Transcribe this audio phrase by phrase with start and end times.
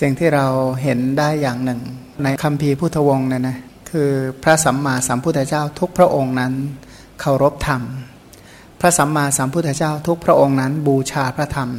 [0.00, 0.46] สิ่งที่เรา
[0.82, 1.80] เห็นได้อย่างหนึ่ง
[2.22, 3.58] ในคัมภีร์พุทธวงศ์เนี่ยนะ
[3.90, 4.10] คือ
[4.42, 6.52] พระสัมมาสัมพุทธเจ้าทุกพระองค์นั้น
[7.20, 7.82] เคารพธรรม
[8.80, 11.70] พระสัมมาสัมพุทธเจ้าทุกพระองค์นั้นบูชาพระธรรม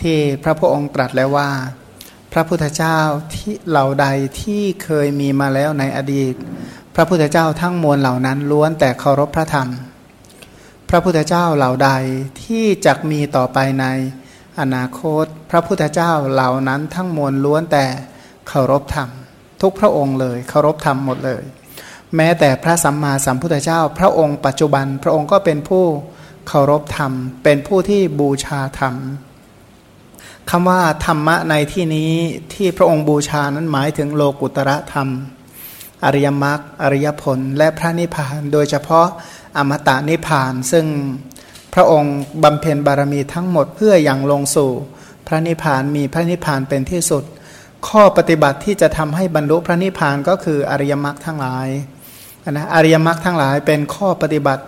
[0.00, 1.50] ที่พระพุทธองค์ตรัสแล้วว่า
[2.32, 2.98] พระพุทธเจ้า
[3.34, 4.06] ที่เหล่าใด
[4.40, 6.34] ที่เคยมีมาแล้วในอดีต
[6.94, 9.68] พระพุทธเจ้าทั้งมวลเหล่านั้นล้วนแต่เคารพพระธรรม
[10.88, 11.90] พระพุทธเจ้าเหล่าใด
[12.42, 13.86] ที่จะมีต่อไปใน
[14.60, 17.84] อนาคตพระพุทธเจ้าเหล่านั้นทั้งมวลล้วนแต่
[18.48, 19.08] เคารพธรรม
[19.62, 21.42] ทุกพระองค์เลย เคารพธรรมหมดเลย
[22.16, 25.84] แม้แต่พระสัมมาสัมพุทธเจ้า พระองค์ปัจจุบันพระองค์ก็เป็นผู้
[26.48, 27.12] เคารพธรรม
[27.44, 28.94] เป็นผู้ที่บูชาธรรม
[30.50, 32.12] คำว่าธรรมะในที่นี้
[32.54, 35.08] ที่พระองค์บูชานั้นหมายถึงโลกุตระธรรม
[36.04, 39.06] อริยมรรคอริยผล และพระนิพพาน โดยเฉพาะ
[39.56, 40.86] อมตะนิพพาน ซึ่ง
[41.74, 44.70] พระองค์บำเพ็ญบารมีทั้งหมดเพื่ออย่างลงสู่
[45.26, 47.24] พระนิพพานมีพระนิพพานเป็นที่สุด
[47.88, 51.68] ข้อปฏิบัติที่จะทำให้บรรลุพระนิพพานก็คืออริยมรรคทั้งหลาย
[52.50, 54.64] นะอริยมรรคทั้งหลายเป็นข้อปฏิบัติ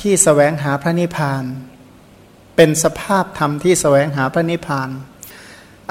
[0.00, 1.42] ที่สแสวงหาพระนิพพาน
[2.56, 4.88] เป็นสภาพธรรมที่สแสวงหาพระนิพพาน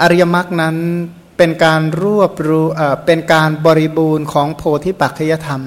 [0.01, 0.75] อริยมรรคนั้น
[1.37, 2.61] เป็นการรวบรู
[3.05, 5.61] เป็นการบริบูรณ์ของโพธิปัจจยธรรม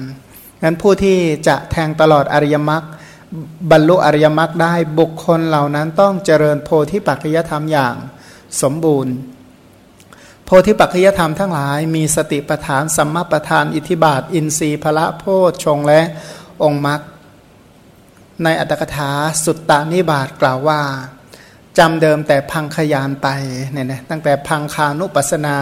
[0.63, 2.83] งั้นผู้ที่จะแทงตลอดอริยมรรค
[3.71, 7.95] บรรลุอริยมรรคได้บุคคลเหล่านั้นต้องเจริญโพธิปัจจยธรรมอย่าง
[8.61, 9.13] สมบูรณ์
[10.45, 16.01] โพธิปัจจยธรรมทั้งหลาย มีสติปทานสัมมาปทาน อิทิบาท อินทรีย์พละโพชฌงและ
[16.63, 17.01] องค์มรรค
[18.43, 19.11] ในอัตถกถา
[19.43, 20.81] สุตตานิบาตกล่าวว่า
[21.77, 23.27] จำเดิมแต่พังขยานไป
[23.71, 25.57] เนี่ยนะตั้งแต่พังคานุปัสนา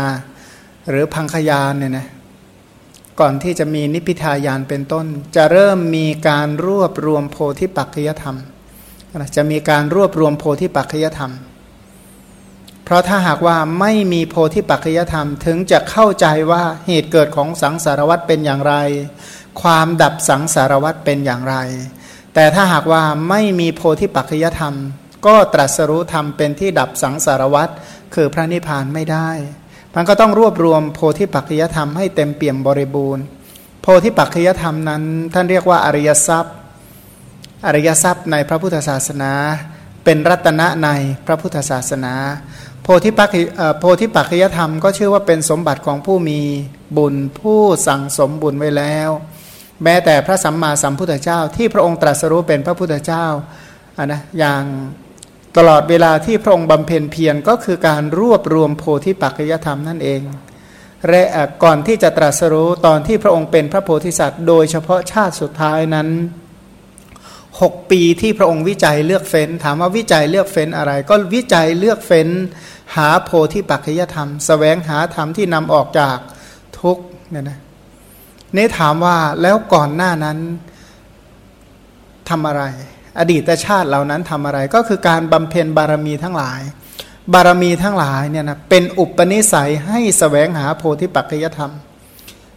[0.90, 2.08] หรือพังขยานเนี่ยนะ
[3.20, 8.38] ก่อนที่จะมีนิพิทายานเป็นต้น จะเริ่มมีการรวบรวมโพธิปัจจยธรรม
[9.36, 11.32] จะมีการรวบรวมโพธิปัจจยธรรม
[12.84, 18.74] เพราะถ้าหากว่าไม่มีโพธิปัจจยธรรม ถึงจะเข้าใจว่าเหตุเกิดของสังสารวัตเป็นอย่างไร
[19.62, 21.56] ความดับสังสารวัตเป็นอย่างไร
[22.34, 24.74] แต่ถ้าหากว่าไม่มีโพธิปัจจยธรรม
[25.26, 27.70] ก็ตรัสรู้ธรรมเป็นที่ดับสังสารวัต
[28.14, 29.30] คือพระนิพพานไม่ได้
[30.00, 33.24] มันก็ต้องรวบรวมโพธิปัจจยธรรมให้เต็มเปี่ยมบริบูรณ์
[33.82, 35.04] โพธิปัจจยธรรมนั้น
[35.34, 36.56] ท่านเรียกว่าอริยทรัพย์
[37.68, 39.32] อริยทรัพย์ในพระพุทธศาสนา
[40.04, 40.90] เป็นรัตนะใน
[41.26, 42.14] พระพุทธศาสนา
[42.84, 43.30] โพธิปัจ
[43.80, 46.40] โพธิปัจจยธรรมก็ชื่อว่าเป็นสมบัติของผู้มี
[46.98, 49.10] บุญผู้สั่งสมบุญไว้แล้ว
[49.84, 53.26] แม้แต่พระสัมมาสัมพุทธเจ้าที่พระองค์ตรัสรู้เป็นพระพุทธเจ้า
[53.98, 54.64] อ่นะอย่าง
[55.58, 60.22] ตลอดเวลาที่พระองค์บำเพ็ญเพียรก็คือการรวบรวมโพธิปัจจยธรรมนั่นเอง
[61.10, 61.24] และ
[61.64, 66.08] ก่อนที่จะตรัสรู้ตอนที่พระองค์เป็นพระโพธิสัตว์ โดยเฉพาะชาติสุดท้ายนั้น
[67.62, 72.28] หกปีที่พระองค์วิจัยเลือกเฟ้น ถามว่าวิจัยเลือกเฟ้นอะไร ก็วิจัยเลือกเฟ้น
[72.96, 76.18] หาโพธิปัจจยธรรมสแสวงหาธรรมที่นำออกจาก
[76.80, 76.98] ทุก
[77.30, 77.60] เนี่ยนะ
[78.56, 80.38] นี่ถามว่าแล้วก่อนหน้านั้น
[82.30, 82.64] ทำอะไร
[83.20, 86.62] อดีตชาติเหล่านั้นทำอะไรก็คือการบำเพ็ญบารมีทั้งหลาย
[87.34, 91.74] บารมีทั้งหลายเนี่ยนะเป็นอุปนิสัยให้สแสวงหาโพธิปัจจยธรรม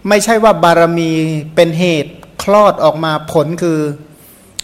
[0.09, 1.11] ไม่ใช่ว่าบารมี
[1.55, 2.13] เป็นเหตุ
[2.43, 3.79] คลอดออกมาผลคือ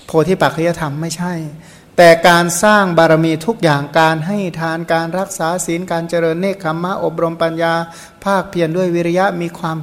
[0.07, 1.33] โพธิปัจจยธรรมไม่ใช่
[1.97, 7.75] แต่การสร้างบารมีทุกอย่างการให้ทานการรักษาศีลการเจริญเนคขมะอบรมปัญญา
[8.25, 9.77] ภาคเพียรด้วยวิริยะมีความ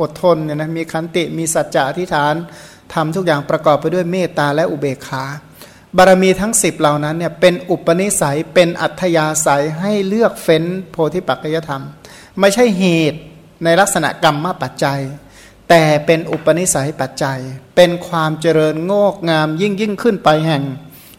[0.00, 2.34] อดทนเนี่ยนะมีขันติมีสัจจะอธิษฐาน
[2.94, 5.24] ทำทุกอย่างประกอบไปด้วยเมตตาและอุเบกขา
[5.96, 11.82] บารมีทั้งสิบเหล่านั้นเนี่ยเป็นอุปนิสัยเป็นอัธยาศัยให้เลือกเฟ้นโพธิปัจจยธรรม
[12.40, 13.18] ไม่ใช่เหตุ
[13.64, 15.00] ในลักษณะกรรมมาปัจจัย
[15.68, 17.40] แต่เป็นอุปนิสัยปัจจัย
[17.76, 20.62] เป็นความเจริญโงกงามยิ่งยิ่งขึ้นไปแห่ง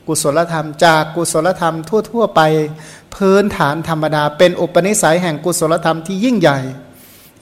[0.08, 1.76] กุศลธรรม จากกุศลธรรม
[2.12, 2.42] ทั่ว ๆ ไป
[3.16, 6.60] พื้นฐานธรรมดา เป็นอุปนิสัยแห่งกุศลธรรมที่ยิ่งใหญ่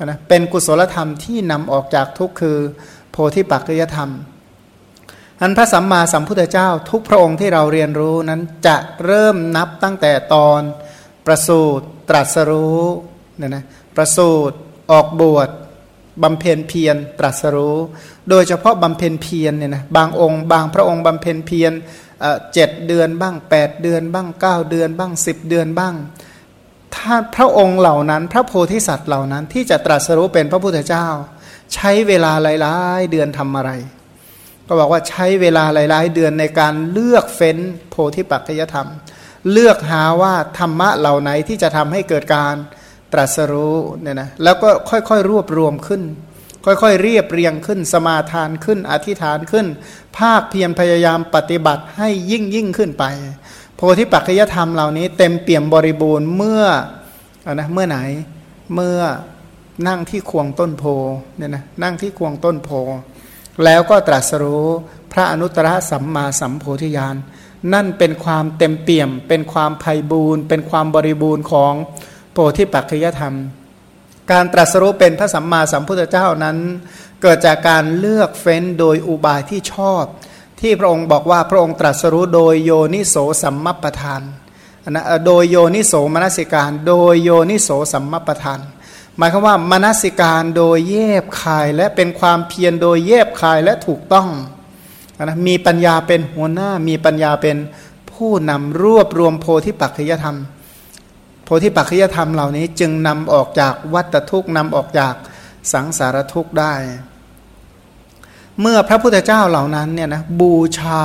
[0.03, 2.57] นะเป็นกุศลธรรมที่นำออกจากทุกข์คือ
[3.17, 4.11] โพธิปัจจยธรรม
[5.41, 10.61] อันพระสัมมาสัมพุทธเจ้าทุกพระองค์ที่เราเรียนรู้นั้นจะเริ่มนับตั้งแต่ตอน
[11.25, 12.81] ประสูตรตรัสรู้
[13.37, 13.63] เนี่ยนะ
[13.95, 14.55] ประสูตร
[14.91, 15.49] ออกบวช
[16.23, 17.77] บำเพ็ญเพียรตรัสรู้
[18.29, 21.71] โดยเฉพาะบำเพ็ญเพียรเนี่ยนะบางองค์ บางพระองค์บำเพ็ญเพียร
[22.53, 25.95] เจ็ดเดือนบ้าง 8 เดือนบ้าง 9 เดือนบ้าง 10 เดือนบ้าง
[26.95, 31.07] ถ้าพระองค์เหล่านั้น พระโพธิสัตว์เหล่านั้นที่จะตรัสรู้เป็นพระพุทธเจ้า
[31.73, 33.71] ใช้เวลาหลายๆ เดือนทำอะไร
[34.67, 37.57] ก็บอกว่าใช้เวลาหลาย ๆ เดือนในการเลือกเฟ้น
[37.89, 38.89] โพธิปัจจยธรรม
[39.51, 42.55] เลือกหาว่าธรรมะเหล่าไหนที่จะทำให้เกิดการ
[43.13, 46.01] ตรัสรู้เนี่ยนะแล้วก็ค่อยๆรวบรวมขึ้น
[46.65, 49.65] ค่อยๆเรียบเรียงขึ้น สมาทานขึ้น อธิษฐานขึ้น
[50.17, 53.03] ภาคเพียรพยายามปฏิบัติให้ยิ่งยิ่งขึ้นไป
[53.75, 56.63] โพธิปัจจยธรรมเหล่านี้ เต็มเปี่ยมบริบูรณ์เมื่อ
[57.53, 57.97] นะเมื่อไหน
[58.75, 58.99] เมื่อ
[59.87, 60.83] นั่งที่ควงต้นโพ
[61.37, 62.69] เนี่ยนะนั่งที่ควงต้นโพ
[63.63, 64.65] แล้วก็ตรัสรู้
[65.11, 67.15] พระอนุตตรสัมมาสัมโพธิญาณ
[67.73, 71.73] นั่นเป็นความเต็มเปี่ยม เป็นความไพ่บูรณ์เป็นความบริบูรณ์ของ
[72.33, 73.35] โพธิปัจจยธรรม
[74.31, 76.57] การตรัสรู้เป็นพระสัมมาสัมพุทธเจ้านั้น
[77.21, 80.03] เกิดจากการเลือกเฟ้นโดยอุบายที่ชอบ
[80.61, 84.21] ที่พระองค์บอกว่าพระองค์ตรัสรู้โดยโยนิโสสัมมัปทาน
[84.89, 88.59] นะโดยโยนิโสมนสิการ โดยโยนิโสสัมมัปปทาน
[89.17, 94.29] หมายความว่ามนสิการโดยเย็บคายและเป็นความเพียรโดยเย็บคายและถูกต้อง
[95.23, 97.57] นะมีปัญญาเป็นหัวหน้า มีปัญญาเป็น
[98.11, 100.37] ผู้นำรวบรวมโพธิปัจจยธรรม
[101.43, 105.13] โพธิปัจจยธรรมเหล่านี้จึงนำออกจากวัฏทุกข์นำออกจาก
[105.73, 106.73] สังสารทุกข์ได้
[108.61, 111.03] เมื่อพระพุทธเจ้าเหล่านั้นเนี่ยนะบูชา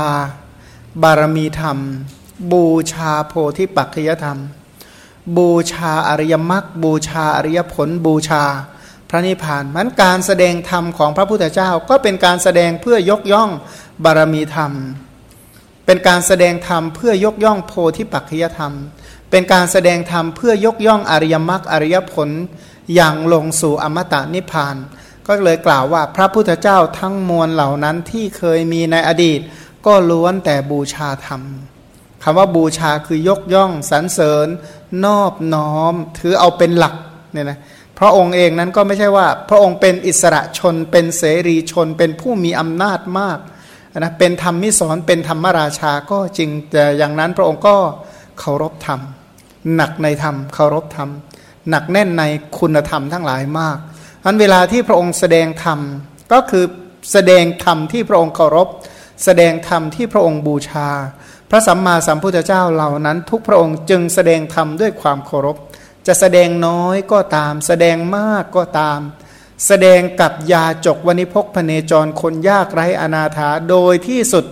[1.02, 1.78] บารมีธรรม
[2.52, 4.38] บูชาโพธิปัจจยธรรม
[5.36, 8.44] บูชาอริยมรรคบูชาอริยผลบูชา
[9.08, 13.50] พระนิพพานมันการแสดงธรรมของพระพุทธเจ้าก็เป็นการแสดงเพื่อยกย่อง
[14.04, 14.72] บารมีธรรม
[15.86, 18.72] เป็นการแสดงธรรมเพื่อยกย่องโพธิปัจจยธรรม
[19.30, 22.28] เป็นการแสดงธรรมเพื่อยกย่องอริยมรรคอริยผล
[22.94, 24.76] อย่างลงสู่อมตะนิพพาน
[25.26, 29.40] ก็เลยกล่าวว่าพระพุทธเจ้าทั้งมวลเหล่านั้นที่เคยมีในอดีต
[29.86, 31.42] ก็ล้วนแต่บูชาธรรม
[32.22, 34.48] คำว่าบูชาคือยกย่องสรรเสริญ
[35.04, 36.94] นอบน้อม ถือเอาเป็นหลัก
[37.32, 37.58] เนี่ยนะ
[37.98, 43.38] พระองค์เองนั้นก็ไม่ใช่ว่า พระองค์เป็นอิสระชน เป็นเสรีชน เป็นผู้มีอำนาจมาก
[43.98, 47.76] นะเป็นธรรมมิสอนเป็นธรรมราชาก็จริงแต่อย่างนั้นพระองค์ก็
[48.38, 49.00] เคารพธรรม
[49.74, 51.10] หนักในธรรมเคารพธรรม
[51.70, 52.24] หนักแน่นใน
[52.58, 53.78] คุณธรรมทั้งหลายมาก
[54.24, 55.78] อันเวลาที่พระองค์แสดงธรรม
[56.32, 56.64] ก็คือ
[57.12, 58.68] แสดงธรรมที่พระองค์เคารพ
[59.24, 60.88] แสดงธรรมที่พระองค์บูชา
[61.50, 65.56] พระสัมมาสัมพุทธเจ้าเหล่านั้น ทุกพระองค์จึงแสดงธรรมด้วยความเคารพ
[66.06, 68.98] จะแสดงน้อยก็ตาม แสดงมากก็ตาม
[69.66, 74.44] แสดงกับยาจกวณิพกพเนจรคนยากไร้อนาถาโดยที่สุด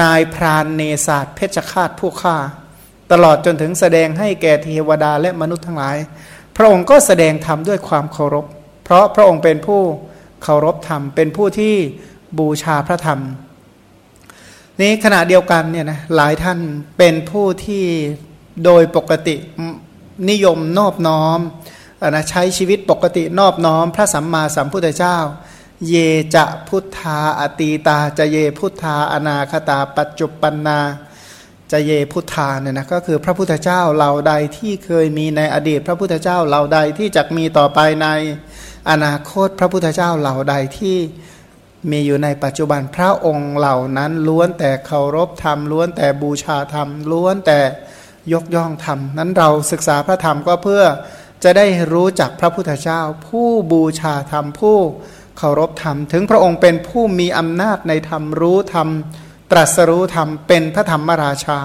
[0.00, 2.36] นายพรานเนศาสเพชฌฆาตผู้ฆ่า
[3.12, 5.96] ตลอดจนถึงแสดงให้แก่เทวดาและมนุษย์ทั้งหลาย
[6.56, 8.46] พระองค์ก็แสดงธรรมด้วยความเคารพ
[8.84, 9.82] เพราะพระองค์เป็นผู้
[10.42, 11.74] เคารพธรรมเป็นผู้ที่
[12.38, 13.20] บูชาพระธรรม
[14.80, 16.58] นี้ขณะเดียวกันเนี่ยนะหลายท่าน
[16.98, 17.84] เป็นผู้ที่
[18.64, 19.36] โดยปกติ
[20.30, 21.38] นิยมนอบน้อม
[22.08, 25.18] นะใช้ชีวิตปกตินอบน้อม พระสัมมาสัมพุทธเจ้า
[25.88, 25.94] เย
[26.34, 30.78] จะพุทธาอตีตาจะเยพุทธาอนาคตาปัจจุปันนา
[31.72, 38.08] จะเยพุทธาเนี่ยนะก็คือพระพุทธเจ้าเหล่าใดที่เคยมีในอดีต พระพุทธเจ้าเหล่าใดที่จะมีต่อไปใน
[38.90, 40.96] อนาคต พระพุทธเจ้าเหล่าใดที่
[41.90, 47.60] มีอยู่ในปัจจุบันพระองค์เหล่านั้นล้วนแต่เคารพธรรมล้วนแต่บูชาธรรมล้วนแต่
[48.32, 50.82] ยกย่องธรรมนั้นเราศึกษาพระธรรมก็เพื่อ
[51.44, 54.78] จะได้รู้จักพระพุทธเจ้า ผู้บูชาธรรมผู้
[55.38, 58.88] เคารพธรรม ถึงพระองค์เป็นผู้มีอำนาจในธรรมรู้ธรรม
[59.50, 61.58] ตรัสรู้ธรรมเป็นพระธรรมราชา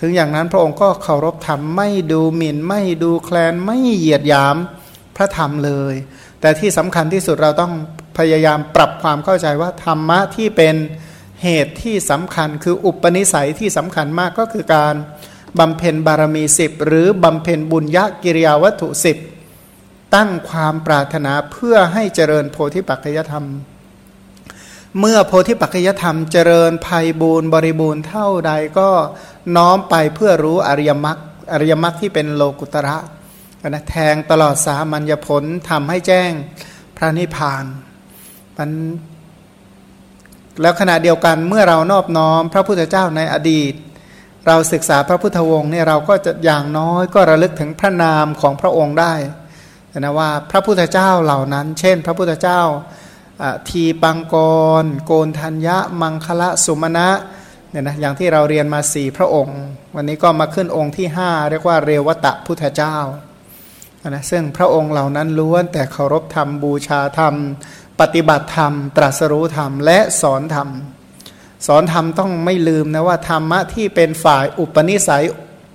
[0.00, 4.56] ถึงอย่างนั้นพระองค์ก็เคารพธรรมไม่ดูหมิ่นไม่ดูแคลนไม่เหยียดหยาม
[5.16, 5.94] พระธรรมเลย
[6.40, 7.72] แต่ที่สำคัญที่สุดเราต้อง
[8.18, 10.74] พยายามปรับความเข้าใจว่าธรรมะที่เป็น
[11.42, 14.94] เหตุที่สำคัญ คืออุปนิสัยที่สำคัญมากก็คือการ
[15.58, 19.16] บำเพ็ญบารมีสิบหรือบำเพ็ญบุญยกิริยาวัตถุสิบ
[20.14, 23.46] ตั้งความปรารถนาเพื่อให้เจริญโพธิปัจจยธรรม
[24.98, 28.90] เมื่อโพธิปัจจยธรรมเจริญภัยบูรณ์บริบูรณ์เท่าใดก็
[29.56, 31.18] น้อมไปเพื่อรู้อริยมรรค
[31.52, 32.96] อริยมรรคที่เป็นโลกุตระ
[33.68, 36.32] นะแทงตลอดสามัญญผลทำให้แจ้ง
[36.96, 37.64] พระนิพพาน
[38.58, 38.70] มัน
[40.60, 43.72] แล้วขณะเดียวกันเมื่อเรานอบน้อม พระพุทธเจ้าในอดีต
[44.46, 49.14] เราศึกษาพระพุทธวงศ์เนี่ยเราก็จะอย่างน้อยก็ระลึกถึงพระนามของพระองค์ได้
[49.98, 52.60] นะว่าพระพุทธเจ้าเหล่านั้น เช่น พระพุทธเจ้า
[53.68, 54.36] ทีปังก
[54.82, 57.08] ร โกนทัญญะ มังคละสุมาณะ
[57.70, 59.58] เนี่ยนะอย่างที่เราเรียนมาสี่พระองค์
[59.94, 62.96] วันนี้ก็มาขึ้นองค์ที่ห้าเรียกว่าเรวตะพุทธเจ้า
[64.08, 67.34] นะซึ่งพระองค์เหล่านั้นล้วนแต่เคารพธรรมบูชาธรรม
[68.00, 70.68] ปฏิบัติธรรม ตรัสรู้ธรรม และสอนธรรม
[71.66, 75.24] สอนธรรมต้องไม่ลืมนะว่าธรรมะที่เป็นฝ่ายอุปนิสัย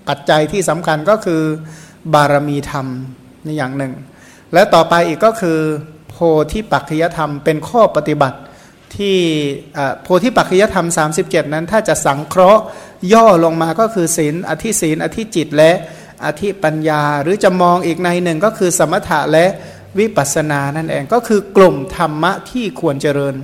[0.08, 1.42] ปัจจัยที่สำคัญก็คือ
[2.14, 2.88] บารมีธรรม
[3.46, 3.94] นี่อย่างหนึ่ง
[4.54, 5.60] และต่อไปอีกก็คือ
[6.10, 6.16] โพ
[6.52, 8.38] ธิปัจจยธรรมเป็นข้อปฏิบัติ
[8.96, 9.18] ที่
[10.02, 10.88] โพธิปัจจยธรรม
[11.20, 12.62] 37 นั้นถ้าจะสังเคราะห์
[13.14, 15.72] ย่อลงมาก็คือศีลอธิศีลอธิจิตและ
[16.26, 19.46] อธิปัญญา หรือจะมองอีกในหนึ่งก็คือสมถะและ
[20.00, 23.36] วิปัสสนานั่นเองก็คือกลุ่มธรรมะที่ควรเจริญ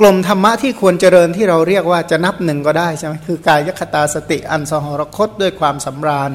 [0.00, 6.32] กลุ่มธรรมะที่ควรเจริญที่เราเรียกว่าจะนับหนึ่งก็ได้ใช่ไหมคือกายคตาสติอันสหรคตด้วยความสำราญ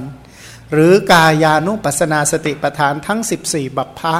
[0.73, 4.15] หรือกายานุปัสนาสติปทานทั้ง 14 บัพพะ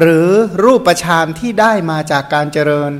[0.00, 0.28] หรือ
[0.64, 2.92] รูปฌานที่ได้มาจากการเจริญ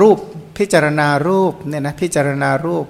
[0.00, 0.18] รูป
[0.58, 2.84] พิจารณารูปเนี่ยนะพิจารณารูป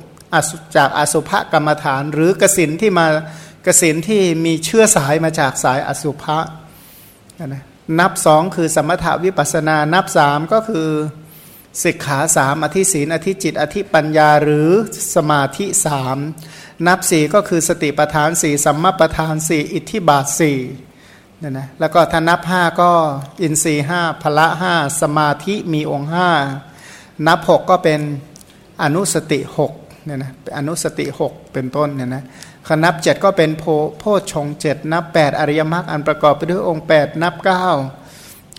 [0.77, 3.07] จากอสุภกรรมฐาน หรือกสินที่มา
[3.67, 6.39] กสินที่มีเชื้อสายมาจากสายอสุภะ
[7.41, 7.63] นะ
[8.01, 10.89] นับสองคือสมถาวิปัสนา นับสามก็คือ
[11.85, 14.71] สิกขาสามอธิศีนอธิจิต อธิปัญญาหรือ
[15.15, 16.19] สมาธิสาม
[16.87, 20.59] นับสี่ก็คือสติปทานสี่สัมมาปทานสี่อิทธิบาทสี่
[21.39, 22.91] เนี่ยนะแล้วก็ถ้านับห้าก็
[23.43, 26.29] อินทรีห้าพละห้าสมาธิมีองค์ห้า
[27.27, 28.01] นับหกก็เป็น
[28.83, 29.73] อนุสติหก
[30.05, 32.25] เนี่ยนะอนุสติหกเป็นต้นเนี่ยนะ
[32.85, 33.65] นับเจ็ดก็เป็นโพ
[33.99, 37.67] โพชงเจ็ดนับแปดอริยมรรคอันประกอบไปด้วยองค์แปดนับเก้า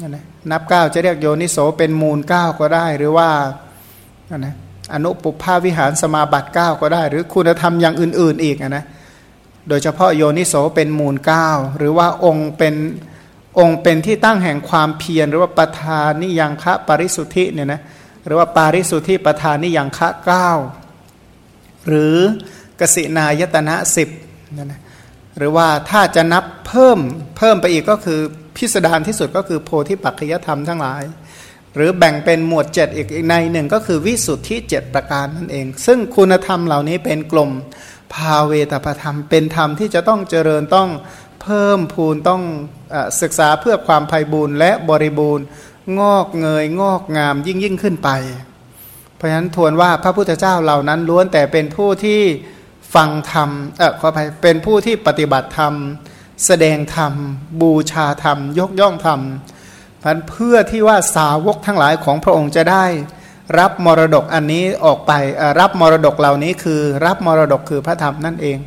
[0.08, 3.29] นะนับเก้าจะเรียกโยนิโสเป็นมูลเก้าก็ได้ หรือว่า
[4.38, 4.55] นะ
[4.93, 8.86] อนุปภาวิหารสมาบัติเก้าก็ได้ หรือคุณธรรมอย่างอื่น ๆ อีกนะ
[9.70, 12.75] โดยเฉพาะโยนิโสเป็นมูลเก้าหรือว่าองค์เป็น
[13.60, 17.82] องค์เป็นที่ตั้งแห่งความเพียรหรือว่าประธานนิยังคะปริสุทธิเนี่ยนะ
[18.25, 20.50] หรือว่าปาริสุทธิประธานนิยังคะเก้า
[21.88, 22.17] หรือ
[22.84, 24.10] กสินายตนะสิบ
[24.58, 24.80] นะนะ
[25.38, 27.00] หรือว่าถ้าจะนับเพิ่ม
[27.38, 28.20] เพิ่มไปอีกก็คือ
[28.56, 31.04] พิสดารที่สุดก็คือโพธิปัจจยธรรมทั้งหลาย
[31.75, 37.52] หรือแบ่งเป็นหมวดเจ็ดอีกในหนึ่งก็คือวิสุทธิเจ็ดประการนั่นเอง ซึ่งคุณธรรมเหล่านี้เป็นกลุ่ม
[38.13, 40.90] ภาเวตประธรรม เป็นธรรมที่จะต้องเจริญต้อง
[41.42, 42.42] เพิ่มพูนต้อง
[42.94, 45.46] อศึกษาเพื่อความภัยบูรณ์และบริบูรณ์
[46.00, 48.10] งอกเงยงอกงามยิ่งยิ่งขึ้นไป
[49.16, 52.22] เพราะฉะนั้นทวนว่าพระพุทธเจ้าเหล่านั้นล้วนแต่เป็นผู้ที่
[52.93, 55.73] ฟังธรรมเออขออภัยเป็นผู้ที่ปฏิบัติธรรม
[56.45, 57.13] แสดงธรรม
[57.62, 59.19] บูชาธรรม ยกย่องธรรม
[60.03, 62.85] พันเพื่อที่ว่าสาวกทั้งหลายของพระองค์จะได้
[63.59, 65.12] รับมรดกอันนี้ออกไป
[65.59, 68.57] รับมรดกเหล่านี้คือ รับมรดกคือพระธรรมนั่นเอง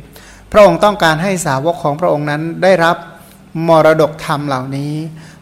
[0.51, 2.97] พระองค์ต้องการให้สาวกของพระองค์นั้นได้รับ
[3.69, 4.93] มรดกธรรมเหล่านี้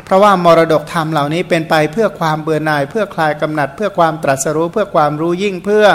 [0.04, 5.86] เพราะว่ามรดกธรรมเหล่านี้เป็นไปเพื่อความเบื่อหน่าย เพื่อคลายกำหนัด เพื่อความตรัสรู้เพื่อความรู้ยิ่งเพื่อ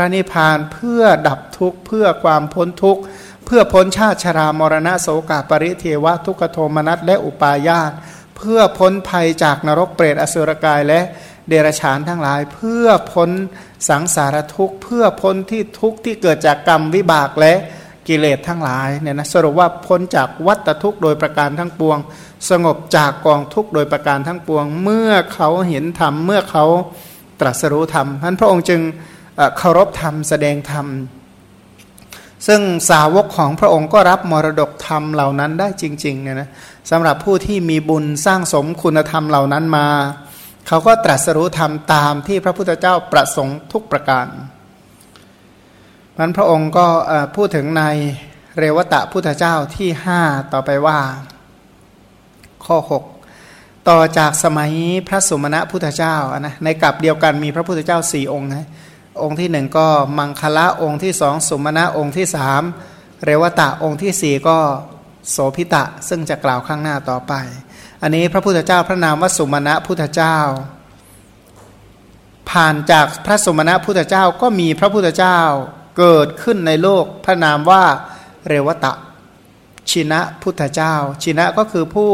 [0.00, 3.02] ระนิพพานเพื่อดับทุกข์เพื่อความพ้นทุกข์
[3.46, 7.92] เพื่อพ้นชาติชรามรณะโสกาปริเทวะทุกขโทมนัสและอุปาญาต
[8.36, 11.00] เพื่อพ้นภัยจากนรกเปรตอสุรกายและ
[11.48, 13.30] เดรัจฉานทั้งหลาย เพื่อพ้น
[13.88, 17.54] สังสารทุกข์ เพื่อพ้นที่ทุกข์ที่เกิดจากกรรมวิบากและ
[18.08, 21.98] กิเลสทั้งหลายเนี่ยนะสรุปว่าพ้นจากวัฏทุกข์โดยประการทั้งปวง
[22.50, 26.64] สงบจากกองทุกข์โดยประการทั้งปวง เมื่อเขาเห็นธรรมเมื่อเขา
[27.40, 28.80] ตรัสรู้ธรรมท่านพระองค์จึง
[29.56, 30.86] เคารพธรรมแสดงธรรม
[32.46, 36.48] ซึ่งสาวกของพระองค์ก็รับมรดกธรรมเหล่านั้นได้จริงๆเนี่ยนะ
[36.90, 39.86] สำหรับผู้ที่มีบุญสร้างสมคุณธรรมเหล่านั้นมา
[40.68, 44.26] เขาก็ตรัสรู้ธรรมตามที่พระพุทธเจ้าประสงค์ทุกประการ
[46.18, 46.86] นั้นพระองค์ก็
[47.36, 47.82] พูดถึงใน
[48.58, 50.20] เรวตะพุทธเจ้าที่ห้า
[50.52, 50.98] ต่อไปว่า
[52.66, 52.78] ข้อ
[53.32, 54.72] 6 ต่อจากสมัย
[55.08, 58.66] พระสุมณะพุทธเจ้านะในกลับเดียวกันมีพระพุทธเจ้าสี่องค์นะ
[59.22, 62.62] องค์ที่หนึ่งก็มังคละองค์ที่สองสุมาณะองค์ที่สาม
[63.24, 64.58] เรวตะองค์ที่สี่ก็
[65.30, 67.32] โสพิตะซึ่งจะกล่าวข้างหน้าต่อไป
[68.02, 70.38] อันนี้พระพุทธเจ้าพระนามว่าสุมาณะพุทธเจ้า
[72.50, 75.38] ผ่านจากพระสุมาณะพุทธเจ้าก็มีพระพุทธเจ้า
[75.98, 77.84] เกิดขึ้นในโลกพระนามว่า
[78.48, 78.92] เรวตะ
[79.90, 82.10] ชินะพุทธเจ้า ชินะก็คือผู้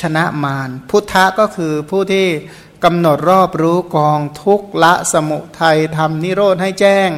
[0.00, 2.26] ชนะมารพุทธะก็คือผู้ที่
[2.84, 7.10] กำหนดรอบรู้กองทุกละสมุทัยทำนิโรธให้แจ้ง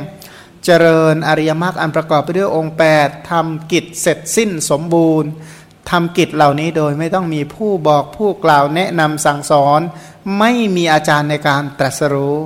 [0.65, 5.31] เจริญอริยมรรคอันประกอบไปด้วยองค์ 8ทำกิจเสร็จสิ้นสมบูรณ์
[5.91, 9.81] ทำกิจเหล่านี้โดยไม่ต้องมีผู้บอกผู้กล่าวแนะนำสั่งสอน
[10.39, 12.37] ไม่มีอาจารย์ในการตรัสรู้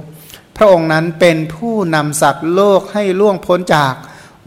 [0.57, 3.95] พระองค์นั้นเป็นผู้นำสัตว์โลกให้ล่วงพ้นจาก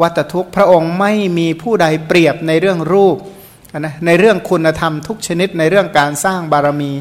[0.01, 3.17] วัตทุกข์ พระองค์ไม่มีผู้ใดเปรียบในเรื่องรูป
[3.77, 6.91] นะในเรื่องคุณธรรมทุกชนิดในเรื่องการสร้างบารมี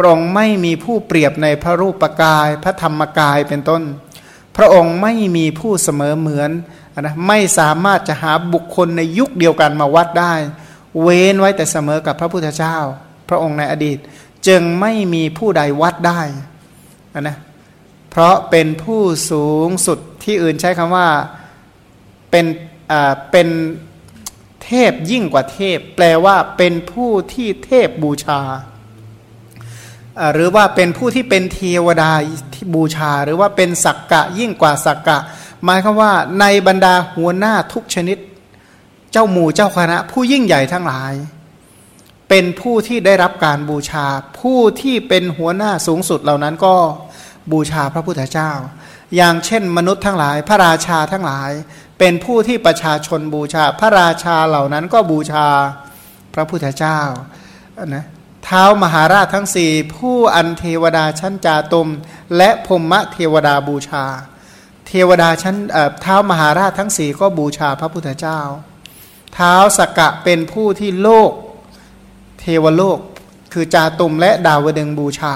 [0.00, 3.82] ระองค์ไม่มีผู้เปรียบในพระรูปกาย พระธรรมกายเป็นต้น
[4.56, 6.50] พระองค์ไม่มีผู้เสมอเหมือน
[7.00, 10.34] นะไม่สามารถจะหาบุคคลในยุคเดียวกันมาวัดได้
[11.00, 12.76] เว้นไว้แต่เสมอกับพระพุทธเจ้า
[13.28, 13.98] พระองค์ในอดีต
[14.46, 16.22] จึงไม่มีผู้ใดวัดได้
[17.20, 17.36] นะ
[18.10, 21.08] เพราะเป็นผู้สูงสุดที่อื่นใช้คำว่า
[22.30, 22.46] เป็น
[22.92, 23.48] อ่าเป็น
[24.64, 28.40] เทพยิ่งกว่าเทพ แปลว่าเป็นผู้ที่เทพบูชา
[30.32, 32.10] หรือว่าเป็นผู้ที่เป็นเทวดา
[32.54, 35.18] ที่บูชา หรือว่าเป็นสักกะยิ่งกว่าสักกะ
[35.64, 38.18] หมายคือว่าในบรรดาหัวหน้าทุกชนิด
[39.12, 41.12] เจ้าหมู่เจ้าคณะ ผู้ยิ่งใหญ่ทั้งหลาย
[42.28, 44.06] เป็นผู้ที่ได้รับการบูชา
[44.40, 46.74] ผู้ที่เป็นหัวหน้าสูงสุดเหล่านั้นก็
[47.52, 48.50] บูชาพระพุทธเจ้า
[49.16, 51.50] อย่างเช่น มนุษย์ทั้งหลาย พระราชาทั้งหลาย
[51.98, 55.46] เป็นผู้ที่ประชาชนบูชา พระราชาเหล่านั้นก็บูชา
[56.34, 56.98] พระพุทธเจ้า
[57.86, 58.04] นะ
[58.44, 61.88] เท้ามหาราชทั้งสี่ผู้อันเทวดาชั้นจาตุม
[62.36, 64.04] และพมะเทวดาบูชา
[64.86, 65.56] เทวดาชั้น
[66.02, 68.40] เท้ามหาราชทั้งสี่ก็บูชาพระพุทธเจ้า
[69.34, 71.30] เท้าสกกะเป็นผู้ที่โลก
[72.40, 72.98] เทวโลก
[73.52, 75.34] คือจาตุมและดาวดึงบูชา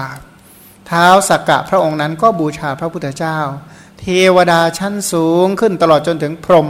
[0.86, 3.38] เท้าสกกะพระองค์นั้นก็บูชาพระพุทธเจ้า
[4.00, 4.06] เท
[4.36, 6.68] วดาชั้นสูงขึ้นตลอดจนถึงพรหม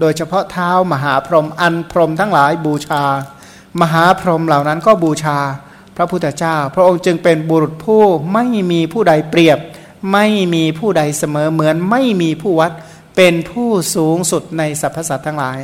[0.00, 3.04] โดยเฉพาะเท้ามหาพรหมอันพรหมทั้งหลายบูชา
[3.80, 5.38] มหาพรหมเหล่านั้นก็บูชา
[5.96, 8.02] พระพุทธเจ้า พระองค์จึงเป็นบุรุษผู้
[8.32, 9.58] ไม่มีผู้ใดเปรียบ
[10.12, 12.72] ไม่มีผู้ใดเสมอเหมือนไม่มีผู้วัด
[13.16, 15.60] เป็นผู้สูงสุดในสรรพสัตว์ทั้งหลาย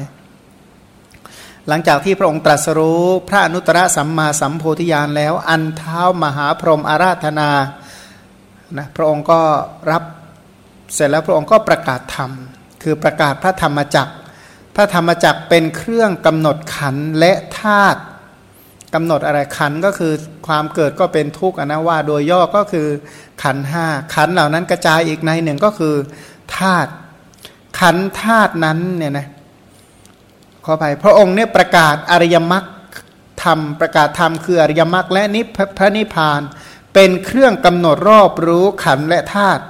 [1.69, 7.51] หลังจากที่พระองค์ตรัสรู้พระอนุตตรสัมมาสัมโพธิญาณแล้ว อันเท้ามหาพรหมอาราธนา
[8.77, 9.41] นะพระองค์ก็
[9.91, 10.03] รับ
[10.95, 12.31] เสร็จแล้วพระองค์ก็ประกาศธรรม
[12.83, 14.13] คือประกาศพระธรรมจักร
[14.79, 18.01] ระธรรมจักเป็นเครื่องกำหนดขันและธาตุ
[18.95, 20.13] กำหนดอะไรขันก็คือ
[20.47, 22.87] ความเกิดก็เป็นทุกข์นะว่า โดยย่อก็คือ
[23.43, 25.95] ขันห้าขันเหล่านั้นกระจายอีกในหนึ่งก็คือ
[26.57, 26.91] ธาตุ
[27.81, 29.27] ขันธาตุนั้นเนี่ยนะ
[30.65, 32.65] ขออภัยพระองค์เนี่ยประกาศอริยมรรค
[33.43, 35.47] ธรรมประกาศธรรมคืออริยมรรคและนิพ
[35.79, 36.41] พระนิพพาน
[36.95, 39.63] เป็นเครื่องกำหนดรอบรู้ขันและธาตุ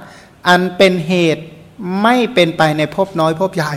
[0.47, 1.43] อันเป็นเหตุ
[2.01, 3.73] ไม่เป็นไปในภพน้อยภพใหญ่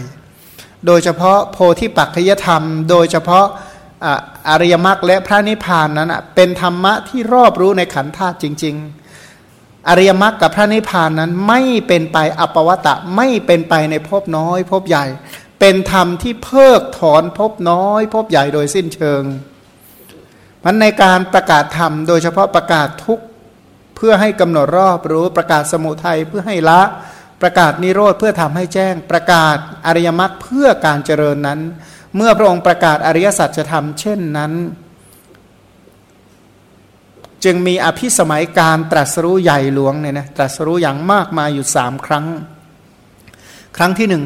[0.87, 3.47] โดยเฉพาะโพธิปัจจยธรรม โดยเฉพาะ
[4.49, 8.77] อริยมรรคและพระนิพพานนั้นเป็นธรรมะที่รอบรู้ในขันธาตุจริง
[9.33, 15.07] ๆ อริยมรรคกับพระนิพพานนั้นไม่เป็นไปอปวัตะไม่เป็นไปในภพน้อยภพใหญ่
[15.61, 19.23] เป็นธรรมที่เพิกถอนภพน้อยภพใหญ่โดยสิ้นเชิง
[20.65, 23.21] มันในการประกาศธรรม โดยเฉพาะประกาศทุก
[23.97, 26.83] เพื่อให้กำหนดรอบรู้ประกาศสมุทัยเพื่อให้ละ
[27.43, 29.57] ประกาศนิโรธเพื่อทำให้แจ้ง ประกาศ
[29.87, 31.61] อริยมรรคเพื่อการเจริญนั้น
[32.17, 34.53] เมื่อพระองค์ประกาศอริยสัจธรรมเช่นนั้น
[37.45, 42.27] จึงมีอภิสมัยการตรัสรู้ใหญ่หลวงเนี่ยนะตรัสรู้อย่างมากมายอยู่สามครั้ง
[43.77, 44.25] ครั้งที่หนึ่ง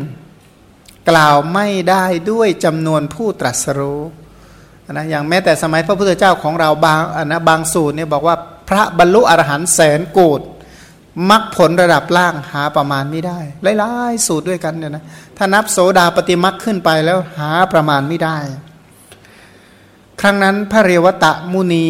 [1.11, 4.01] กล่าวไม่ได้ด้วยจำนวนผู้ตรัสรู้
[4.93, 8.37] นะอย่างแม้แต่สมัยพระพุทธเจ้าของเราบางนะบางสูตรเนี่ยบอกว่า
[8.69, 10.41] พระบรรลุอรหันต์แสนโกด
[11.31, 13.39] มรรคผลระดับล่างหาประมาณไม่ได้
[13.79, 15.05] หลายๆสูตรด้วยกันเนี่ยนะ
[15.37, 18.39] ถ้านับโสดาปฏิมรรคขึ้นไปแล้วหาประมาณไม่ได้
[20.21, 21.89] ครั้งนั้นพระเรวตะมุนี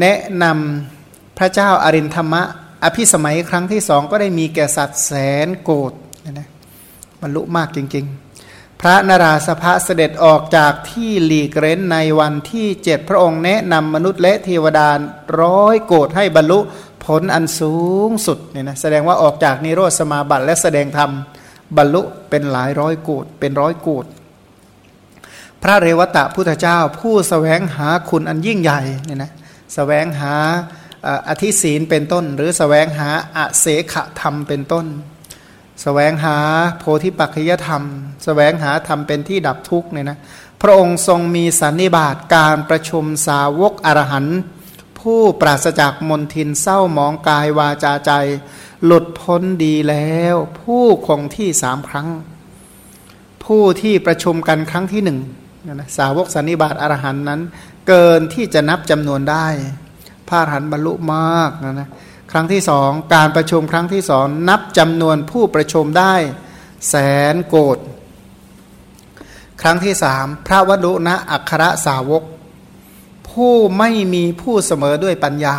[0.00, 2.42] แนะนำพระเจ้าอารินธรรมะ
[2.84, 5.12] อภิสมัยครั้งที่สองก็ได้มีแก่สัตว์แส
[5.46, 5.92] นโกด
[6.32, 6.48] นะ
[7.20, 14.88] บรรลุมากจริง ๆ พระนราสภะเสด็จออกจากที่หลีกเร้นในวันที่เจ็ดพระองค์แนะนำมนุษย์และเทวดา
[15.40, 16.58] ร้อยโกรธให้บรรลุ
[17.06, 17.74] ผลอันสู
[18.08, 21.10] งสุดเนี่ยนะแสดงว่าออกจากนิโรธสมาบัติและแสดงธรรม
[21.76, 24.06] บรรลุเป็นหลายร้อยโกดเป็นร้อยโกด
[25.62, 29.34] พระเรวตะพุทธเจ้าผู้สแสวงหาคุณอันยิ่งใหญ่เนี่ยนะส
[29.74, 30.34] แสวงหา
[31.28, 34.86] อธิศีลเป็นต้น หรือสแสวงหาอาเสขธรรมเป็นต้น
[35.82, 36.36] แสวงหา
[36.78, 37.86] โพธิปัจจยธรรมส
[38.24, 40.18] แสวงหาธรรมเป็นที่ดับทุกข์เนี่ยนะ
[40.62, 44.40] พระองค์ทรงมีสันนิบาตการประชุมสาวกอรหันต์
[45.04, 48.12] ผู้ปราศจากมนทินเศร้ามองกายวาจาใจ
[48.84, 52.08] หลุดพ้นดีแล้ว ผู้คงที่สามครั้ง
[53.44, 55.18] ผู้ที่ประชุมกันครั้งที่หนึ่ง
[55.72, 57.40] นะสาวกสันนิบาตอรหันนั้น
[57.88, 59.46] เกินที่จะนับจำนวนได้
[60.28, 61.88] พระอรหันบรรลุมากนะนะ
[62.32, 66.14] ครั้งที่สองการประชุมครั้งที่สองนับจำนวนผู้ประชุมได้
[66.88, 66.94] แส
[67.32, 67.78] นโกด
[69.62, 72.22] ครั้งที่สามพระวดุนะอัครสาวก
[73.34, 75.56] ผู้ไม่มีผู้เสมอด้วยปัญญา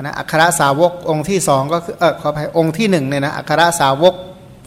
[0.00, 4.14] นะอัครสาวกองค์ที่สองก็คือเออขออภัยองค์ที่หนึ่งเนี่ยนะอัครสาวก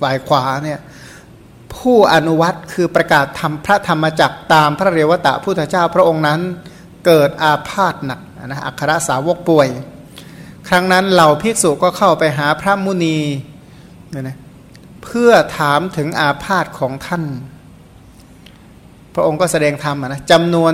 [0.02, 0.80] ฝ่ายขวาเนี่ย
[1.76, 6.40] ผู้อนุวัตคือประกาศทำพระธรรมจักตามพระเรวตะพุทธเจ้าพระองค์นั้น
[7.06, 9.68] เกิดอาพาธหนักนะอัครสาวกป่วย
[10.68, 13.18] ครั้งนั้นเหล่าภิกษุก็เข้าไปหาพระมุนี
[14.12, 14.38] เนี่ยนะ
[15.04, 17.24] เพื่อถามถึงอาพาธของท่าน
[19.14, 20.74] พระองค์ก็แสดงธรรมนะจำนวน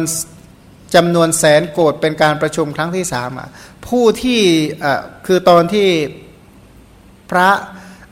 [0.95, 3.49] จำนวนแสนโกดเป็นการประชุมครั้งที่สามอะ
[3.88, 4.41] ผู้ที่
[5.25, 5.88] คือตอนที่
[7.32, 7.49] พระ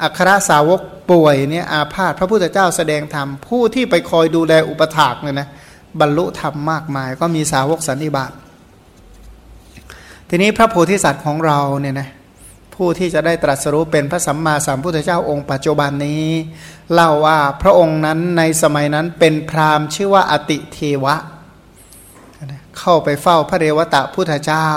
[0.02, 5.48] อัครสาวกป่วยเนี่ยอาพาธพระพุทธเจ้าแสดงธรรม ผู้ที่ไปคอยดูแลอุปถากเนี่ยนะ
[6.00, 8.32] บรรลุธรรมมากมาย ก็มีสาวกสันนิบาต
[10.30, 12.10] ทีนี้พระโพธิสัตว์ของเราเนี่ยนะ
[12.76, 16.26] ผู้ที่จะได้ตรัสรู้เป็นพระสัมมาสัมพุทธเจ้าองค์ปัจจุบันนี้
[16.94, 21.16] เล่าว่าพระองค์นั้นในสมัยนั้นเป็นพราหมณ์ชื่อว่าอติเทวะ
[22.80, 24.68] เข้าไปเฝ้าพระเรวตะพุทธเจ้า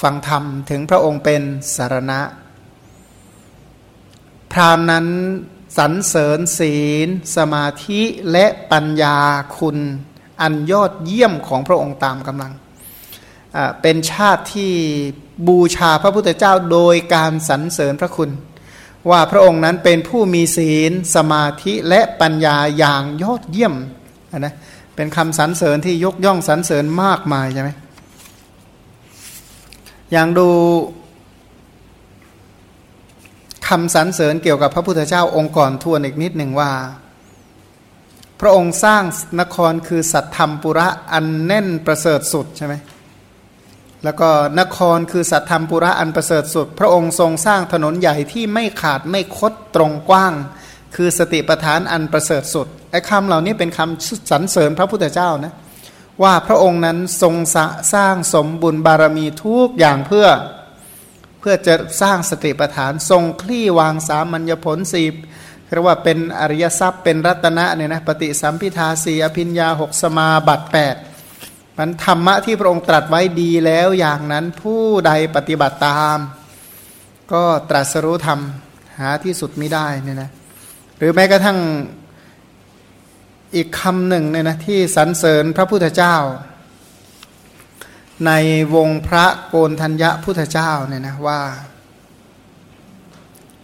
[0.00, 1.42] ฟังธรรมถึงพระองค์เป็น
[1.74, 2.20] สารณะ
[4.52, 5.06] พรามนั้น
[5.78, 8.00] สรรเสริญศีล สมาธิ
[8.32, 9.18] และปัญญา
[9.58, 9.78] คุณ
[10.40, 12.52] อันยอดเยี่ยมของพระองค์ตามกำลัง
[13.82, 14.72] เป็นชาติที่
[15.48, 18.30] บูชาพระพุทธเจ้าโดยการสรรเสริญพระคุณ
[19.10, 23.74] ว่าพระองค์นั้นเป็นผู้มีศีล สมาธิและปัญญาอย่างยอดเยี่ยม
[24.38, 24.54] นะ
[24.96, 27.70] เป็นคำสรรเสริญที่ยกย่องสรรเสริญมากมายใช่ไหม
[30.12, 30.48] อย่างดู
[33.68, 36.70] คำสรรเสริญเกี่ยวกับพระพุทธเจ้าองค์ก่อนทวนอีกนิดหนึ่งว่า
[38.40, 39.02] พระองค์สร้าง
[39.40, 42.74] นครคือสัตธรรมปุระอันแน่นประเสริฐสุดใช่ไหม
[44.04, 44.28] แล้วก็
[44.60, 50.34] นครคือสัตธรรมปุระอันประเสริฐสุด พระองค์ทรงสร้างถนนใหญ่ที่ไม่ขาดไม่คดตรงกว้าง
[50.94, 55.52] คือสติปัฏฐานอันประเสริฐสุดไอ้คำเหล่านี้เป็นคำสรรเสริญพระพุทธเจ้านะ
[56.22, 57.34] ว่าพระองค์นั้นทรง
[57.94, 60.26] สร้างสมบุญบารมีทุกอย่างเพื่อ
[61.40, 65.04] เพื่อจะสร้างสติปัฏฐานทรงคลี่วางสามัญญผลสี
[65.72, 70.96] เรียกว่าเป็นอริยทรัพย์เป็นรัตนะเนี่ยนะปฏิสัมพิทาสีอภิญญาหกสมาบัติแปด
[71.78, 76.18] มันธรรมะที่พระองค์ตรัสไว้ดีแล้วอย่างนั้นผู้ใดปฏิบัติตาม
[77.32, 78.40] ก็ตรัสรู้ธรรม
[78.98, 80.30] หาที่สุดไม่ได้เนี่ยนะ
[81.04, 81.58] รือแม้กระทั่ง
[83.54, 86.16] อีกคำหนึ่งเนี่ยนะที่สรรเสริญพระพุทธเจ้า
[88.26, 88.32] ใน
[88.74, 91.40] วงพระโกนธัญญะพุทธเจ้าเนี่ยนะว่า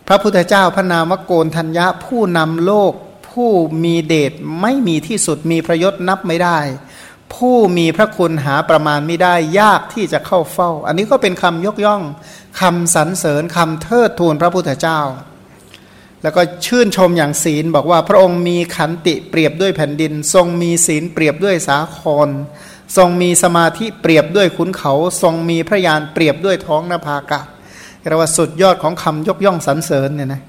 [0.09, 2.93] พระพุทธเจ้าพระนามวโกนธัญญะผู้นำโลก
[3.31, 3.51] ผู้
[3.85, 6.59] มีเดชไม่มีที่สุดมีพระยศนับไม่ได้
[7.35, 12.03] ผู้มีพระคุณหาประมาณไม่ได้ยากที่จะเข้าเฝ้า อันนี้ก็เป็นคำยกย่อง
[12.61, 15.01] คำสรรเสริญคำเทิดทูนพระพุทธเจ้า
[16.23, 22.29] แล้วก็ชื่นชมอย่างศีลบอกว่าพระองค์มีขันติเปรียบด้วยแผ่นดิน ทรงมีศีลเปรียบด้วยสาคร
[22.97, 27.41] ทรงมีสมาธิเปรียบด้วยขุนเขา ทรงมีพระยานเปรียบด้วยท้องนภากา
[28.09, 30.43] เรียกว่าสุดยอดของคำยกย่องสรรเสริญเนี่ยนะ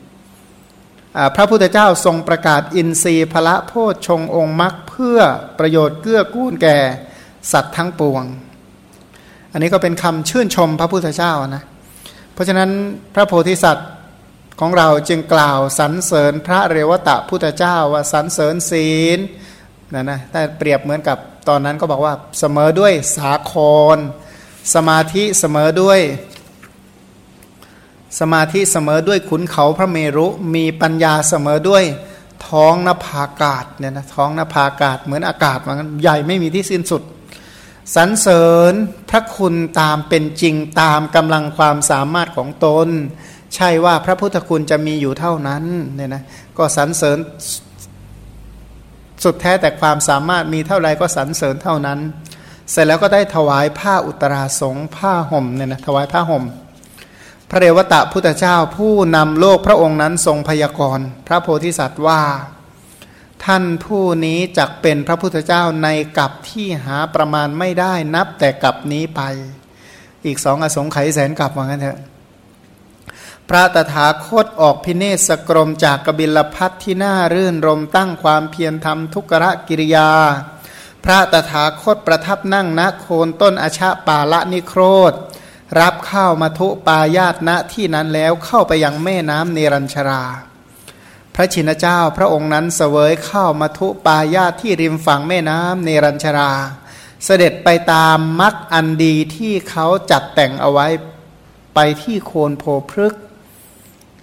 [1.36, 5.20] พระพุทธเจ้าทรงประกาศอินทรีย์พระโพชฌงองค์มรรคเพื่อ
[5.60, 6.78] ประโยชน์เกื้อกูลแก่
[7.52, 8.24] สัตว์ทั้งปวง
[9.52, 11.64] อันนี้ก็เป็นคำชื่นชมพระพุทธเจ้านะ
[12.34, 12.70] เพราะฉะนั้น
[13.16, 13.90] พระโพธิสัตว์
[14.60, 19.20] ของเราจึงกล่าวสรรเสริญพระเรวตะพุทธเจ้าว่าสรรเสริญศีล
[19.94, 21.18] นะนะแต่เปรียบเหมือนกับ
[21.48, 23.54] ตอนนั้นก็บอกว่าเสมอด้วยสาค
[23.96, 23.98] ร
[24.76, 26.00] สมาธิเสมอด้วย
[28.20, 31.84] สมาธิเสมอด้วยขุนเขาพระเมรุมีปัญญาเสมอด้วย
[32.48, 37.04] ท้องนภาอากาศเนี่ยนะท้องนภาอากาศเหมือนอากาศมันใหญ่ไม่มีที่สิ้นสุด
[37.96, 38.74] สรรเสริญ
[39.10, 42.90] พระคุณตามเป็นจริงตามกำลังความสามารถของตน
[43.56, 45.64] ใช่ว่าพระพุทธคุณจะมีอยู่เท่านั้น
[45.96, 46.24] เนี่ยนะ
[46.58, 47.18] ก็สรรเสริญ
[49.24, 52.00] สุดแท้แต่ความสามารถมีเท่าไรก็สรรเสริญเท่านั้น
[52.72, 56.44] เสร็จแล้วก็ได้ถวายผ้าอุตราสงผ้าห่มเนี่ยนะถวายผ้าห่ม
[57.50, 62.22] พระเรวตะพุทธเจ้าผู้นำโลกพระองค์นั้นทรงพยากรณ์พระโพธิสัตว์ว่า
[63.46, 69.22] ท่านผู้นี้จักเป็นพระพุทธเจ้าในกับที่หาประมาณไม่ได้นับแต่กับนี้ไป
[70.26, 72.00] อีกสองอสงไขยแสนกับว่างั้นเถอะ
[73.50, 80.12] พระตถาคตออกพิเนศกรมจากกบิลพัทที่น่ารื่นรมตั้งความเพียรทำทุกรกิริยา
[81.04, 84.82] พระตถาคตประทับนั่งณโคนต้นอาชาปาละนิโคร
[85.12, 85.14] ธ
[85.80, 90.24] รับข้าวมาทุปายาตณที่นั้นแล้วเข้าไปยังแม่น้ำเนรัญชรา
[91.36, 96.52] พระชินเจ้าพระองค์นั้นเสวยข้าวมาทุปายาตที่ริมฝั่งแม่น้ำเนรัญชรา
[97.26, 100.88] เสด็จไปตามมัดอันดีที่เขาจัดแต่งเอาไว้
[101.76, 103.18] ไปที่โคนโพพฤกษ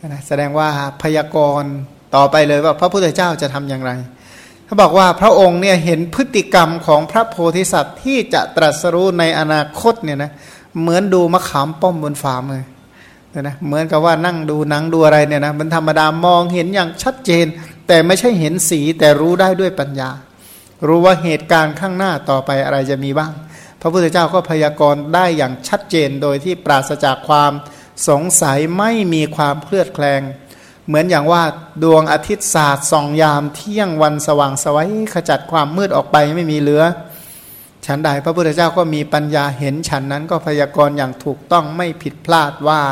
[0.04, 0.68] นะแสดงว่า
[1.02, 1.72] พยากรณ์
[2.16, 3.92] ต่อไปเลยว่าพระพุทธเจ้าจะทำอย่างไร
[4.66, 10.30] เขาบอกว่าพระองค์เนี่ยเห็นพฤติกรรมของพระโพธิสัตว์ที่จะตรัสรู้ในอนาคตเนี่ยนะ
[10.80, 12.62] เหมือนดูมะขามป้อมบนฝ่ามือ
[13.40, 17.46] นะเหมือนกับว่านั่งดูหนังดูอะไรเนี่ยนะมันธรรมดามองเห็นอย่างชัดเจน
[17.86, 20.10] แต่ไม่ใช่เห็นสีแต่รู้ได้ด้วยปัญญา
[20.86, 23.32] รู้ว่าเหตุการณ์ข้างหน้าต่อไปอะไรจะมีบ้าง
[23.80, 27.52] พระพุทธเจ้าก็พยากรณ์ได้อย่างชัดเจนโดยที่ปราศจากความ
[28.08, 30.22] สงสัยไม่มีความเคลือดแคลง
[30.86, 31.42] เหมือนอย่างว่า
[31.82, 36.84] ดวงอาทิตย์ศาสตร์ส่องยามเที่ยงวันสว่างสวัยขจัดความมืดออกไปไม่มีเหลือ
[37.86, 42.82] ฉันใดพระพุทธเจ้าก็มีปัญญาเห็นฉันนั้นก็พยากรณ์อย่างถูกต้องไม่ผิดพลาดว่า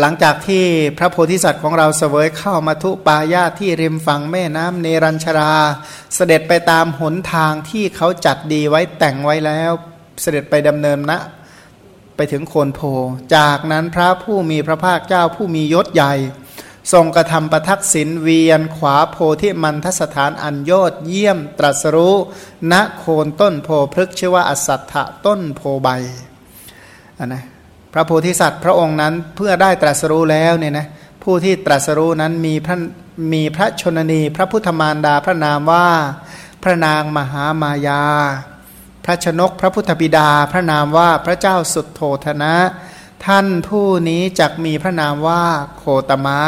[0.00, 0.64] หลังจากที่
[0.98, 5.52] พระโพธิสัตว์ของเราเสวยเข้ามาทุปายาที่ริมฝั่งแม่น้ำเนรัญชรา
[6.14, 9.72] เสด็จไปตามหนทางที่เขาจัดดีไว้แต่งไว้แล้ว
[10.22, 11.18] เสด็จไปดำเนินณนะ
[12.18, 12.80] ไปถึงโคนโพ
[13.36, 16.14] จากนั้นพระผู้มีพระภาคเจ้าผู้มียศใหญ่
[16.92, 22.16] ทรงกระทำประทักษิณเวียนขวาโพธิมันทสถานอันยอดเยี่ยมตรัสรู้
[22.72, 25.88] ณโคนต้นโพพฤกชื่อว่าอสัตถะต้นโพใบ
[27.18, 27.42] นนะ
[27.92, 30.86] พระโพธิสัตว์พระองค์นั้นเพื่อได้ตรัสรู้แล้วเนี่ยนะ
[31.22, 32.76] ผู้ที่ตรัสรู้นั้นมีพระ
[33.32, 35.88] มีพระชนนี พระพุทธมารดาพระนามว่า
[36.62, 38.02] พระนางมหามายา
[39.08, 42.54] ระชนกพระพุทธบิดาพระนามว่าพระเจ้าสุดโทธนะ
[43.26, 45.42] ท่านผู้นี้จักมีพระนามว่า
[45.76, 46.40] โคตมะ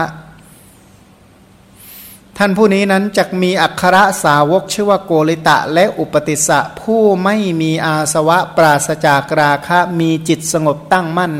[2.38, 11.34] ท่านผู้นี้นั้นจักมีอัคระสาวกชื่อว่าโกริตะและอุปติสสะผู้ไม่มีอาสวะปราศจากราคะมีจิตสงบตั้งมั่น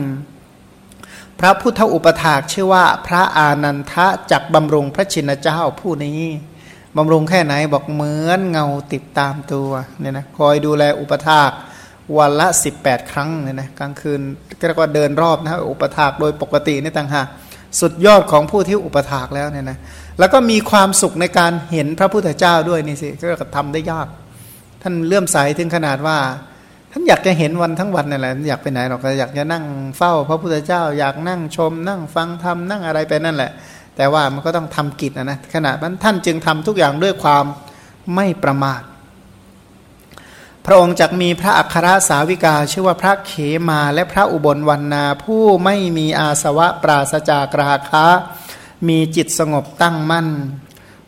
[1.39, 6.21] พระพุทธอุปถากชื่อว่าพระอานันทะจักบำรุงพระชินเจ้าผู้นี้
[6.97, 11.51] บำรุงแค่ไหนบอกเหมือนเงาติดตามตัวเนี่ยนะคอยดูแลอุปถาก
[12.19, 12.49] วันละ
[12.79, 14.21] 18 ครั้งเนี่ยนะกลางคืน
[14.59, 17.27] ก็เรียกว่าเดินรอบนะอุปถากโดยปกตินี่ต่างหาก
[17.81, 19.79] สุดยอดของผู้ที่อุปถากแล้วเนี่ยนะ
[20.19, 23.09] แล้วก็มีความสุขในการเห็นพระพุทธเจ้าด้วยนี่สิ
[23.41, 24.07] ก็ทำได้ยาก
[24.83, 26.19] ท่านเลื่อมใสถึงขนาดว่า
[26.93, 29.65] ท่านอยากจะเห็นวันทั้งวันนั่แหละอยากไปไหนหรอกอยากจะนั่ง
[29.97, 33.51] เฝ้า พระพุทธเจ้าอยากนั่งชม นั่งฟังธรรมนั่งอะไรไปนั่นแหละ
[34.01, 37.45] แต่ว่ามันก็ต้องทำกิจนะนะขณะนั้นท่านจึงทำทุกอย่างด้วยความ
[38.15, 38.83] ไม่ประมาท
[40.67, 43.33] พระองค์จักมีพระอัครสาวิกา ชื่อว่าพระเข
[43.69, 48.07] มาและพระอุบลวันนา ผู้ไม่มีอาสวะปราศจากราคะ
[48.89, 50.29] มีจิตสงบตั้งมั่น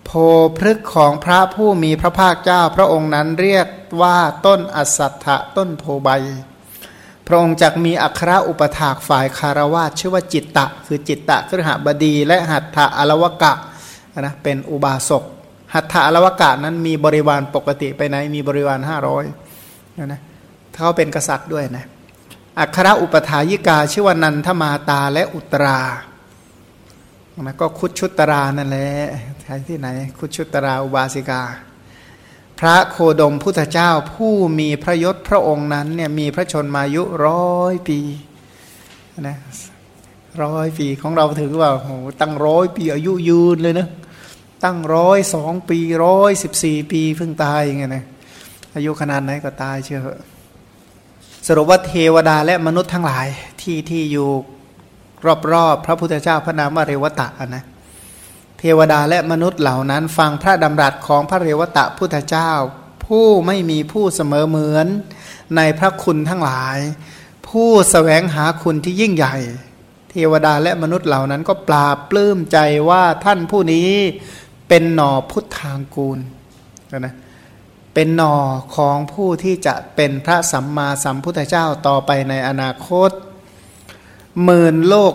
[0.04, 0.10] โพ
[0.58, 3.66] พฤกของพระผู้มีพระภาคเจ้า พระองค์นั้นเรียก
[4.02, 6.10] ว่าต้นอสัตถะต้นโพใบ
[7.26, 13.52] พระองค์จักมีอัครอุปถากฝ่ายคารวาชื่อว่าจิตตะ คือจิตตะครหบดี และหัตถะอลวกะ
[14.20, 15.24] นะเป็นอุบาสก
[15.74, 19.24] หัตถะอลวกะนั้นมีบริวารปกติไปไหนมีบริวารห้าร้อย
[20.06, 20.20] นะ
[20.74, 21.84] เขาเป็นกษัตริย์ด้วยนะ
[22.60, 25.78] อัครอุปถายิกาชื่อว่านันทมาตาและอุตรา
[27.40, 28.90] นะก็คุดชุตรานั่นแหละ
[29.68, 31.42] ที่ไหน คุดชุตราอุบาสิกา
[32.64, 37.98] พระโคดมพุทธเจ้าผู้มีพระยศพระองค์นั้นเนี่ยมีพระชนมายุร้อยปี
[39.28, 39.36] นะ
[40.42, 43.88] ร้อยปีของเราถือว่าโหตั้งร้อยปีอายุยืนเลยนะ
[44.64, 48.04] ตั้งร้อยสองปีร้อยสิบสี่ปีเพิ่งตายอย่างเงี้ยนะ
[48.74, 50.00] อายุขนาดไหนก็ตายเชื่อ
[51.46, 53.26] สรุปว่าเทวดาและมนุษย์ทั้งหลาย
[53.60, 54.28] ที่ที่อยู่
[55.52, 57.64] รอบๆพระพุทธเจ้าพระนามว่าเรวตะนะ
[58.64, 62.52] เทวดาและมนุษย์เหล่านั้น ฟังพระดำรัสของพระเรวตะพุทธเจ้า
[63.06, 64.86] ผู้ไม่มีผู้เสมอเหมือน
[65.56, 66.78] ในพระคุณทั้งหลาย
[67.48, 69.36] ผู้สแสวงหาคุณที่ยิ่งใหญ่
[70.10, 72.58] เทวดาและมนุษย์เหล่านั้นก็ปราบปลื้มใจ
[72.90, 73.90] ว่าท่านผู้นี้
[74.68, 76.18] เป็นหน่อพุทธางกูล
[76.98, 77.14] นะ
[77.94, 78.36] เป็นหน่อ
[78.76, 83.10] ของผู้ที่จะเป็นพระสัมมาสัมพุทธเจ้าต่อไปในอนาคต
[84.44, 85.14] หมื่นโลก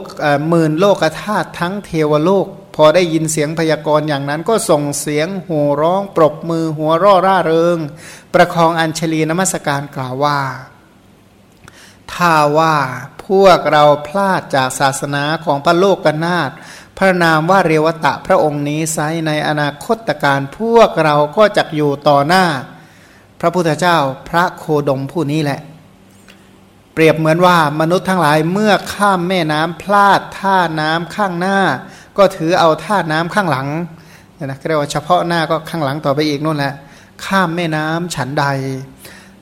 [0.50, 2.48] หมื่นโลกธาตุทั้งเทวโลก
[2.80, 7.78] พอได้ยินเสียงพยากรณ์อย่างนั้นก็ส่งเสียงหัวร้องปรบมือหัวร่อร่าเริง
[8.34, 10.40] ประคองอัญชลีนมัสการกล่าวว่า
[12.14, 12.76] ถ้าว่า
[13.26, 16.52] พวกเราพลาดจากศาสนาของพระโลกกนาถ
[16.98, 22.46] พระนามว่าเรวตะพระองค์นี้ไซในอนาคตการพวกเราก็จะอยู่ต่อหน้า
[23.40, 23.98] พระพุทธเจ้า
[24.30, 25.62] พระโคดมผู้นี้แหละ
[26.94, 31.60] เปรียบเหมือนว่ามนุษย์ทั้งหลายเมื่อข้ามแม่น้ำพลาดท่าน้ำข้างหน้า
[32.18, 33.68] ก็ถือเอาท่าน้ำข้างหลัง
[34.44, 36.74] นะเรียกว่าเฉพาะหน้าก็ข้างหลังต่อไปอีกนู่นแหละ
[37.26, 38.46] ข้ามแม่น้ำฉันใด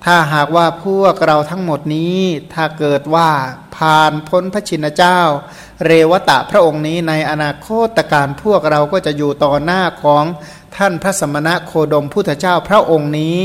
[0.05, 2.19] ถ้าหากว่าพวกเราทั้งหมดนี้
[2.53, 3.29] ถ้าเกิดว่า
[3.77, 5.19] ผ่านพ้นพระชินเจ้า
[5.85, 10.23] เรวตะพระองค์นี้ในอนาคตการพวกเราก็จะอยู่ต่อหน้าของ
[10.77, 13.37] ท่านพระสมณะโคดมพุทธเจ้าพระองค์นี้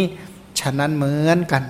[0.61, 1.63] ฉะนั้นเหมือนกัน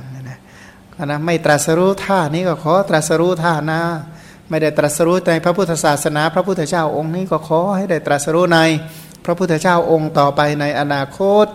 [1.05, 3.81] นะไม่ตรัสรู้ท่านี้ก็ขอตรัสรู้ท่านา
[4.50, 8.58] ไม่ได้ตรัสรู้ในพระพุทธศาสนา พระพุทธเจ้าองค์นี้ก็ขอให้ได้ตรัสรู้ใน
[9.24, 11.46] พระพุทธเจ้าองค์ต่อไปในอนาคต